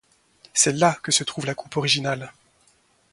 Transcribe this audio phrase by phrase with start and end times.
[0.55, 2.33] C'est là que se trouve la Coupe originale.